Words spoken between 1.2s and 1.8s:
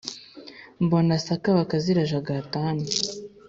sakabaka